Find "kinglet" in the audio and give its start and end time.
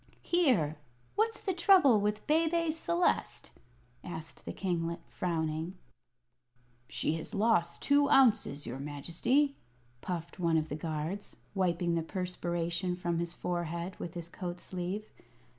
4.51-5.01